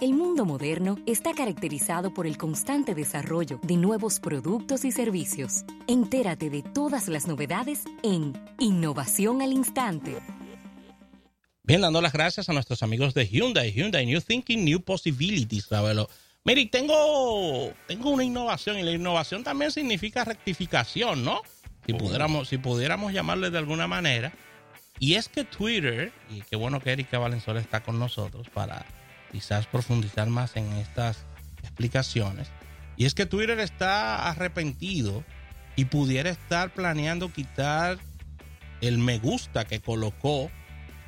[0.00, 5.66] El mundo moderno está caracterizado por el constante desarrollo de nuevos productos y servicios.
[5.88, 10.16] Entérate de todas las novedades en Innovación al Instante.
[11.64, 13.72] Bien, dando las gracias a nuestros amigos de Hyundai.
[13.72, 16.08] Hyundai New Thinking, New Possibilities, Ravelo.
[16.44, 21.42] Mire, tengo, tengo una innovación y la innovación también significa rectificación, ¿no?
[21.84, 24.32] Si pudiéramos, si pudiéramos llamarle de alguna manera.
[24.98, 28.86] Y es que Twitter, y qué bueno que Erika Valenzuela está con nosotros para
[29.30, 31.24] quizás profundizar más en estas
[31.62, 32.48] explicaciones.
[32.96, 35.24] Y es que Twitter está arrepentido
[35.76, 37.98] y pudiera estar planeando quitar
[38.80, 40.50] el me gusta que colocó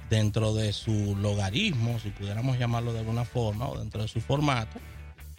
[0.09, 4.79] dentro de su logaritmo, si pudiéramos llamarlo de alguna forma, o dentro de su formato.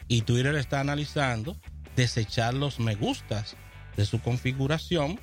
[0.08, 1.56] Y Twitter está analizando
[1.96, 3.56] desechar los me gustas
[3.96, 5.20] de su configuración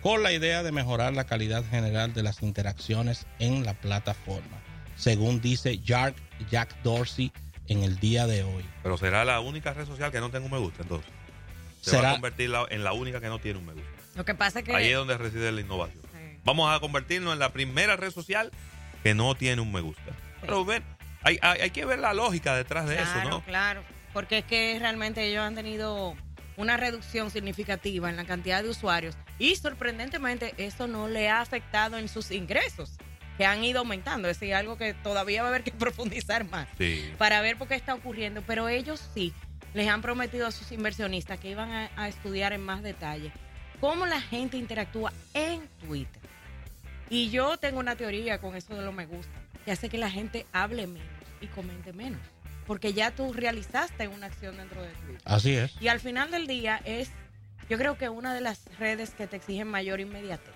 [0.00, 4.64] con la idea de mejorar la calidad general de las interacciones en la plataforma
[4.96, 6.14] según dice Jack,
[6.50, 7.32] Jack Dorsey
[7.68, 8.64] en el día de hoy.
[8.82, 11.10] Pero será la única red social que no tenga un me gusta, entonces.
[11.80, 12.02] Se ¿Será?
[12.02, 13.88] va a convertir la- en la única que no tiene un me gusta.
[14.16, 14.74] Lo que pasa es que.
[14.74, 16.02] Ahí es donde reside la innovación.
[16.44, 18.50] Vamos a convertirnos en la primera red social
[19.02, 20.12] que no tiene un me gusta.
[20.42, 20.82] Pero ven,
[21.22, 23.44] hay, hay, hay que ver la lógica detrás de claro, eso, ¿no?
[23.44, 26.14] Claro, porque es que realmente ellos han tenido
[26.58, 31.98] una reducción significativa en la cantidad de usuarios y sorprendentemente eso no le ha afectado
[31.98, 32.92] en sus ingresos,
[33.36, 34.28] que han ido aumentando.
[34.28, 37.10] Es decir, algo que todavía va a haber que profundizar más Sí.
[37.18, 38.42] para ver por qué está ocurriendo.
[38.46, 39.32] Pero ellos sí
[39.74, 43.32] les han prometido a sus inversionistas que iban a, a estudiar en más detalle
[43.80, 46.22] cómo la gente interactúa en Twitter.
[47.10, 49.32] Y yo tengo una teoría con eso de lo me gusta,
[49.64, 51.08] que hace que la gente hable menos
[51.40, 52.20] y comente menos.
[52.66, 55.20] Porque ya tú realizaste una acción dentro de Twitter.
[55.26, 55.72] Así es.
[55.82, 57.10] Y al final del día es,
[57.68, 60.54] yo creo que una de las redes que te exigen mayor inmediatez.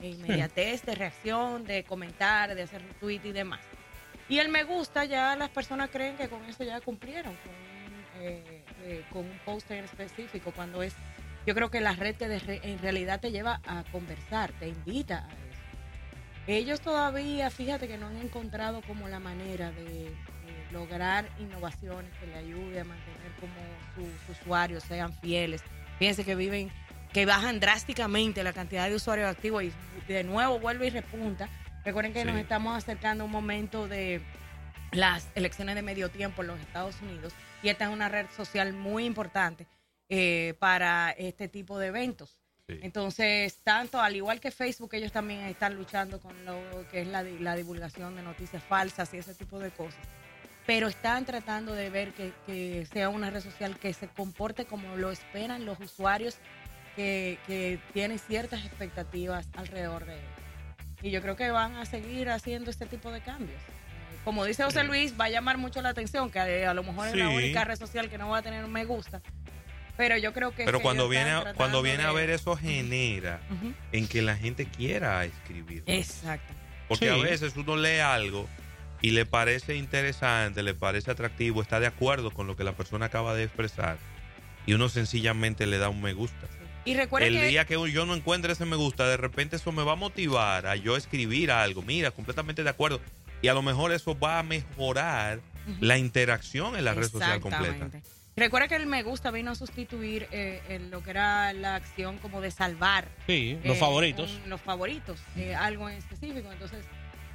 [0.00, 3.60] Inmediatez de reacción, de comentar, de hacer tweet y demás.
[4.28, 8.22] Y el me gusta ya las personas creen que con eso ya cumplieron, con un,
[8.22, 10.94] eh, eh, con un post en específico, cuando es,
[11.46, 15.28] yo creo que la red te en realidad te lleva a conversar, te invita a
[15.28, 15.60] eso.
[16.46, 20.14] Ellos todavía, fíjate que no han encontrado como la manera de, de
[20.72, 23.52] lograr innovaciones que le ayude a mantener como
[23.96, 25.62] sus usuarios sean fieles.
[25.98, 26.70] Fíjense que viven,
[27.12, 29.72] que bajan drásticamente la cantidad de usuarios activos y
[30.08, 31.48] de nuevo vuelve y repunta.
[31.84, 32.26] Recuerden que Sí.
[32.26, 34.20] nos estamos acercando a un momento de
[34.92, 37.32] las elecciones de medio tiempo en los Estados Unidos
[37.62, 39.66] y esta es una red social muy importante
[40.08, 42.36] eh, para este tipo de eventos.
[42.68, 46.54] Entonces, tanto al igual que Facebook, ellos también están luchando con lo
[46.92, 49.98] que es la, di- la divulgación de noticias falsas y ese tipo de cosas.
[50.66, 54.94] Pero están tratando de ver que, que sea una red social que se comporte como
[54.96, 56.38] lo esperan los usuarios
[57.00, 60.20] que, que tienen ciertas expectativas alrededor de él.
[61.02, 63.58] Y yo creo que van a seguir haciendo este tipo de cambios.
[63.58, 67.08] Eh, Como dice José Luis, va a llamar mucho la atención, que a lo mejor
[67.08, 69.22] es la única red social que no va a tener un me gusta.
[69.96, 70.64] Pero yo creo que...
[70.64, 73.40] Pero que cuando viene, a, cuando viene a ver eso genera
[73.92, 75.82] en que la gente quiera escribir.
[75.86, 76.52] Exacto.
[76.88, 77.10] Porque Sí.
[77.20, 78.48] a veces uno lee algo
[79.02, 83.06] y le parece interesante, le parece atractivo, está de acuerdo con lo que la persona
[83.06, 83.96] acaba de expresar
[84.66, 86.46] y uno sencillamente le da un me gusta.
[86.84, 87.46] Y El que...
[87.46, 90.66] día que yo no encuentre ese me gusta, de repente eso me va a motivar
[90.66, 91.82] a yo escribir algo.
[91.82, 93.00] Mira, completamente de acuerdo.
[93.42, 95.40] Y a lo mejor eso va a mejorar
[95.80, 97.66] la interacción en la red social completa.
[97.74, 98.08] Exactamente.
[98.36, 102.16] Recuerda que el me gusta vino a sustituir eh, en lo que era la acción
[102.18, 103.08] como de salvar.
[103.26, 104.30] Sí, los eh, favoritos.
[104.44, 106.50] un- los favoritos, eh, algo en específico.
[106.50, 106.84] Entonces,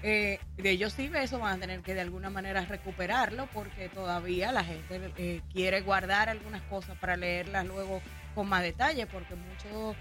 [0.08, 4.52] eh, de ellos sí eso van a tener que de alguna manera recuperarlo porque todavía
[4.52, 8.04] la gente eh, quiere guardar algunas cosas para leerlas luego
[8.36, 9.96] con más detalle porque muchos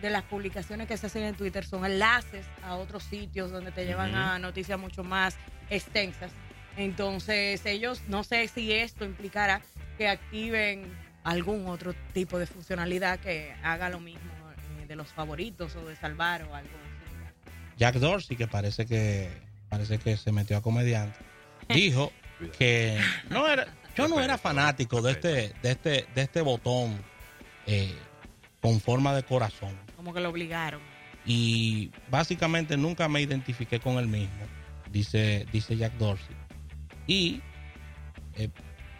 [0.00, 3.84] de las publicaciones que se hacen en Twitter son enlaces a otros sitios donde te
[3.84, 5.36] llevan a noticias mucho más
[5.68, 6.32] extensas.
[6.78, 9.60] Entonces ellos, no sé si esto implicará
[9.98, 10.90] que activen
[11.22, 14.32] algún otro tipo de funcionalidad que haga lo mismo
[14.80, 16.70] eh, de los favoritos o de salvar o algo.
[17.76, 21.18] Jack Dorsey, que parece que parece que se metió a comediante,
[21.68, 22.12] dijo
[22.58, 22.98] que
[23.30, 27.00] no era, yo no era fanático de este, de este, de este botón
[27.66, 27.94] eh,
[28.60, 29.78] con forma de corazón.
[29.96, 30.80] Como que lo obligaron.
[31.24, 34.44] Y básicamente nunca me identifiqué con él mismo,
[34.90, 36.34] dice, dice Jack Dorsey.
[37.06, 37.40] Y
[38.36, 38.48] eh,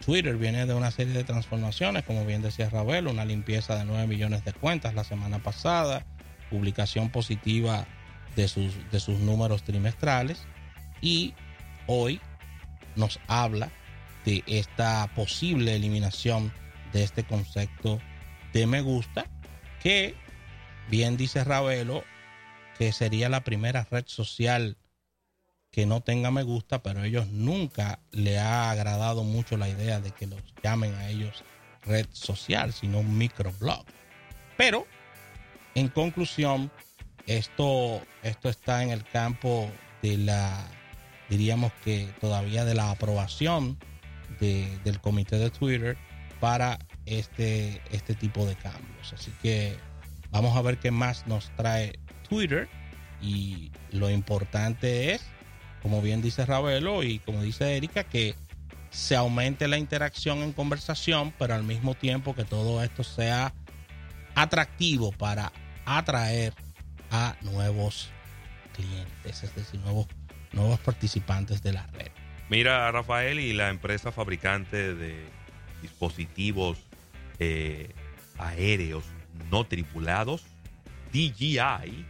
[0.05, 4.07] Twitter viene de una serie de transformaciones, como bien decía Ravelo, una limpieza de 9
[4.07, 6.05] millones de cuentas la semana pasada,
[6.49, 7.85] publicación positiva
[8.35, 10.45] de sus, de sus números trimestrales
[11.01, 11.33] y
[11.87, 12.21] hoy
[12.95, 13.69] nos habla
[14.25, 16.53] de esta posible eliminación
[16.93, 17.99] de este concepto
[18.53, 19.25] de me gusta
[19.81, 20.15] que
[20.89, 22.03] bien dice Ravelo
[22.77, 24.77] que sería la primera red social
[25.71, 30.11] que no tenga me gusta, pero ellos nunca le ha agradado mucho la idea de
[30.11, 31.43] que los llamen a ellos
[31.83, 33.85] red social, sino un microblog.
[34.57, 34.85] Pero,
[35.73, 36.71] en conclusión,
[37.25, 39.71] esto, esto está en el campo
[40.01, 40.67] de la,
[41.31, 43.77] diríamos que todavía de la aprobación
[44.39, 45.97] del comité de Twitter
[46.41, 49.13] para este, este tipo de cambios.
[49.13, 49.77] Así que
[50.31, 52.67] vamos a ver qué más nos trae Twitter
[53.21, 55.23] y lo importante es,
[55.81, 58.35] como bien dice Ravelo y como dice Erika, que
[58.89, 63.53] se aumente la interacción en conversación, pero al mismo tiempo que todo esto sea
[64.35, 65.53] atractivo para
[65.85, 66.53] atraer
[67.09, 68.09] a nuevos
[68.73, 70.07] clientes, es decir, nuevos,
[70.53, 72.11] nuevos participantes de la red.
[72.49, 75.23] Mira, Rafael, y la empresa fabricante de
[75.81, 76.77] dispositivos
[77.39, 77.89] eh,
[78.37, 79.05] aéreos
[79.49, 80.43] no tripulados,
[81.13, 82.05] DJI,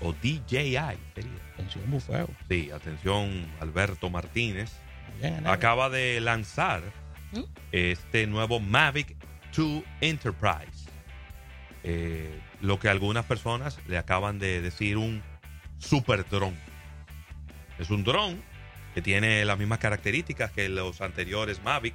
[0.00, 0.76] o DJI
[1.14, 1.50] sería.
[1.54, 2.30] Atención, bufeo.
[2.48, 4.70] Sí, atención, Alberto Martínez.
[5.44, 6.82] acaba de lanzar
[7.32, 7.40] ¿Mm?
[7.72, 9.14] este nuevo Mavic
[9.54, 10.88] 2 Enterprise.
[11.82, 15.22] Eh, lo que algunas personas le acaban de decir un
[15.78, 16.54] super dron.
[17.80, 18.40] Es un dron
[18.94, 21.94] que tiene las mismas características que los anteriores Mavic.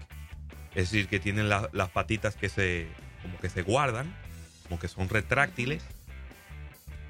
[0.71, 2.87] Es decir, que tienen las patitas que se,
[3.21, 4.13] como que se guardan,
[4.63, 5.83] como que son retráctiles.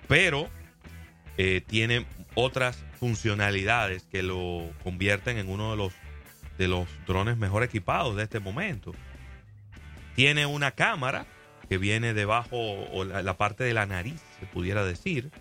[0.08, 0.50] Pero
[1.38, 2.06] eh, tiene
[2.36, 5.94] otras funcionalidades que lo convierten en uno de los,
[6.58, 8.94] de los drones mejor equipados de este momento.
[10.16, 11.26] Tiene una cámara
[11.68, 15.32] que viene debajo, o la, parte de la nariz, se pudiera decir.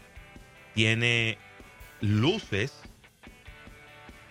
[0.74, 1.38] Tiene
[2.00, 2.72] luces,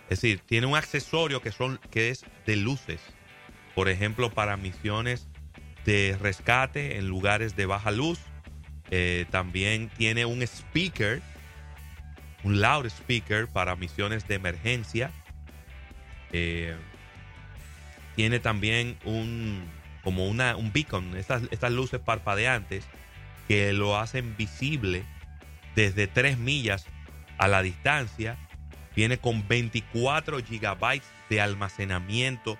[0.04, 3.02] es decir, tiene un accesorio que, son, que es de luces.
[3.76, 5.28] Por ejemplo, para misiones
[5.86, 8.20] de rescate en lugares de baja luz.
[8.92, 11.22] Eh, también tiene un speaker,
[12.44, 15.12] un loudspeaker para misiones de emergencia.
[16.32, 16.76] Eh,
[18.16, 19.64] tiene también un
[20.04, 22.86] como una, un beacon, estas, estas luces parpadeantes
[23.48, 25.06] que lo hacen visible
[25.76, 26.86] desde 3 millas
[27.38, 28.38] a la distancia.
[28.96, 32.58] Viene con 24 gigabytes de almacenamiento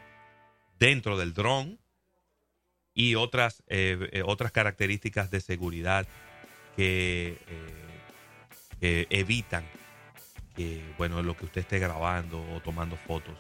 [0.80, 1.80] dentro del dron
[2.94, 6.08] y otras, eh, eh, otras características de seguridad
[6.76, 8.00] que, eh,
[8.80, 9.64] que, evitan
[10.56, 13.36] que bueno, lo que usted esté grabando o tomando fotos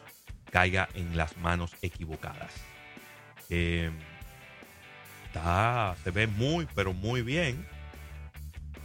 [0.51, 2.53] caiga en las manos equivocadas.
[5.25, 7.67] Está, se ve muy, pero muy bien.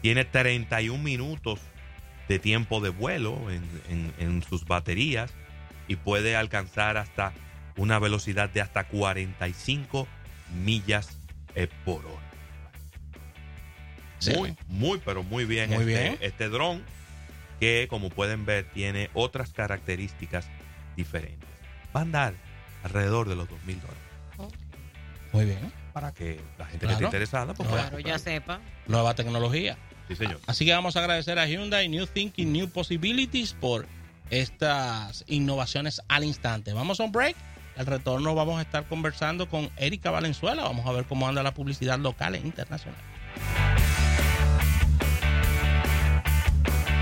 [0.03, 1.61] Tiene 31 minutos
[2.29, 5.33] de tiempo de vuelo en, sus baterías
[5.89, 7.33] y puede alcanzar hasta
[7.77, 10.07] una velocidad de hasta 45
[10.65, 11.19] millas
[11.55, 12.29] eh, por hora.
[14.37, 16.19] Muy, muy, pero muy bien, muy este, bien.
[16.21, 16.83] este dron
[17.61, 20.47] que como pueden ver tiene otras características
[20.97, 21.49] diferentes.
[21.95, 22.35] Va a andar
[22.83, 24.55] alrededor de los 2 mil dólares.
[25.33, 25.73] Muy bien.
[25.93, 28.61] Para que la gente que esté interesada, pues claro, ya sepa.
[28.87, 29.77] Nueva tecnología.
[30.47, 33.87] Así que vamos a agradecer a Hyundai New Thinking, New Possibilities por
[34.31, 36.73] estas innovaciones al instante.
[36.73, 37.37] Vamos a un break.
[37.77, 40.65] Al retorno vamos a estar conversando con Erika Valenzuela.
[40.65, 43.01] Vamos a ver cómo anda la publicidad local e internacional.